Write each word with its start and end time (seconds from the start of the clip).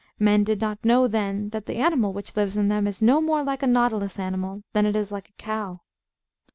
Men 0.17 0.43
did 0.43 0.59
not 0.59 0.83
know 0.83 1.07
then 1.07 1.49
that 1.49 1.67
the 1.67 1.75
animal 1.75 2.11
which 2.11 2.35
lives 2.35 2.57
in 2.57 2.69
them 2.69 2.87
is 2.87 3.03
no 3.03 3.21
more 3.21 3.43
like 3.43 3.61
a 3.61 3.67
Nautilus 3.67 4.17
animal 4.17 4.63
than 4.71 4.87
it 4.87 4.95
is 4.95 5.11
like 5.11 5.29
a 5.29 5.33
cow. 5.33 5.81